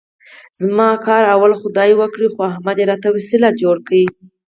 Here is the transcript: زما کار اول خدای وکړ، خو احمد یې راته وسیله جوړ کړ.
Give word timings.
زما 0.59 0.87
کار 1.05 1.23
اول 1.35 1.51
خدای 1.61 1.91
وکړ، 1.95 2.21
خو 2.33 2.39
احمد 2.51 2.75
یې 2.81 2.85
راته 2.91 3.07
وسیله 3.15 3.49
جوړ 3.61 3.75
کړ. 3.87 3.93